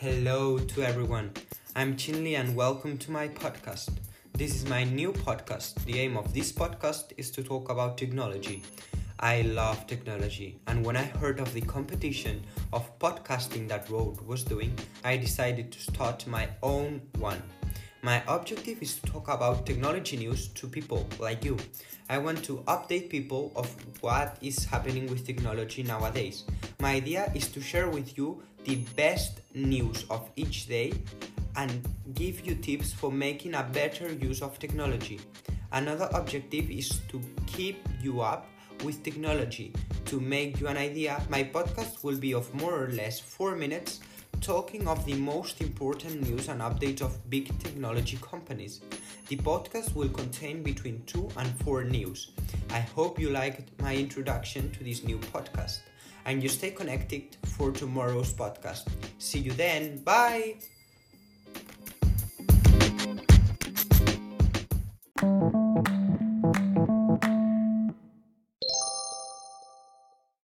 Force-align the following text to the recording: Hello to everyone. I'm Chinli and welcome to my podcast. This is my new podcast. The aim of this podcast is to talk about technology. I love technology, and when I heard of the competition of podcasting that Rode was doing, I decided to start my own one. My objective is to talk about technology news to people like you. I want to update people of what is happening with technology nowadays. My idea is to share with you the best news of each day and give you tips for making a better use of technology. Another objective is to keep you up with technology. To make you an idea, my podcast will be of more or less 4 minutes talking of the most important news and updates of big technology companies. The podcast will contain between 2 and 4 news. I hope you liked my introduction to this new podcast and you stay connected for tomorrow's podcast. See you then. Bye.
Hello 0.00 0.58
to 0.58 0.82
everyone. 0.82 1.30
I'm 1.76 1.94
Chinli 1.94 2.34
and 2.34 2.56
welcome 2.56 2.96
to 2.96 3.10
my 3.10 3.28
podcast. 3.28 3.90
This 4.32 4.54
is 4.54 4.66
my 4.66 4.82
new 4.82 5.12
podcast. 5.12 5.74
The 5.84 5.98
aim 5.98 6.16
of 6.16 6.32
this 6.32 6.50
podcast 6.52 7.12
is 7.18 7.30
to 7.32 7.42
talk 7.42 7.68
about 7.68 7.98
technology. 7.98 8.62
I 9.18 9.42
love 9.42 9.86
technology, 9.86 10.58
and 10.66 10.86
when 10.86 10.96
I 10.96 11.02
heard 11.02 11.38
of 11.38 11.52
the 11.52 11.60
competition 11.60 12.42
of 12.72 12.98
podcasting 12.98 13.68
that 13.68 13.90
Rode 13.90 14.22
was 14.22 14.42
doing, 14.42 14.72
I 15.04 15.18
decided 15.18 15.70
to 15.72 15.80
start 15.80 16.26
my 16.26 16.48
own 16.62 17.02
one. 17.18 17.42
My 18.02 18.22
objective 18.28 18.80
is 18.80 18.98
to 18.98 19.12
talk 19.12 19.28
about 19.28 19.66
technology 19.66 20.16
news 20.16 20.48
to 20.48 20.66
people 20.66 21.06
like 21.18 21.44
you. 21.44 21.58
I 22.08 22.16
want 22.16 22.42
to 22.44 22.64
update 22.66 23.10
people 23.10 23.52
of 23.54 23.68
what 24.00 24.38
is 24.40 24.64
happening 24.64 25.06
with 25.08 25.26
technology 25.26 25.82
nowadays. 25.82 26.44
My 26.80 26.94
idea 26.94 27.30
is 27.34 27.48
to 27.48 27.60
share 27.60 27.90
with 27.90 28.16
you 28.16 28.42
the 28.64 28.76
best 28.96 29.42
news 29.54 30.06
of 30.08 30.30
each 30.36 30.66
day 30.66 30.94
and 31.56 31.86
give 32.14 32.40
you 32.46 32.54
tips 32.54 32.90
for 32.90 33.12
making 33.12 33.54
a 33.54 33.64
better 33.64 34.10
use 34.10 34.40
of 34.40 34.58
technology. 34.58 35.20
Another 35.72 36.08
objective 36.14 36.70
is 36.70 37.00
to 37.08 37.20
keep 37.46 37.86
you 38.02 38.22
up 38.22 38.46
with 38.82 39.02
technology. 39.02 39.74
To 40.06 40.18
make 40.18 40.58
you 40.58 40.68
an 40.68 40.78
idea, 40.78 41.22
my 41.28 41.44
podcast 41.44 42.02
will 42.02 42.16
be 42.16 42.32
of 42.32 42.52
more 42.54 42.84
or 42.84 42.88
less 42.88 43.20
4 43.20 43.56
minutes 43.56 44.00
talking 44.40 44.88
of 44.88 45.04
the 45.04 45.14
most 45.14 45.60
important 45.60 46.28
news 46.28 46.48
and 46.48 46.60
updates 46.60 47.02
of 47.02 47.30
big 47.30 47.56
technology 47.58 48.18
companies. 48.22 48.80
The 49.28 49.36
podcast 49.36 49.94
will 49.94 50.08
contain 50.08 50.62
between 50.62 51.02
2 51.06 51.28
and 51.36 51.48
4 51.62 51.84
news. 51.84 52.32
I 52.70 52.80
hope 52.80 53.18
you 53.18 53.30
liked 53.30 53.70
my 53.80 53.94
introduction 53.94 54.70
to 54.72 54.84
this 54.84 55.04
new 55.04 55.18
podcast 55.18 55.80
and 56.24 56.42
you 56.42 56.48
stay 56.48 56.70
connected 56.70 57.36
for 57.44 57.70
tomorrow's 57.70 58.32
podcast. 58.32 58.86
See 59.18 59.40
you 59.40 59.52
then. 59.52 59.98
Bye. 59.98 60.56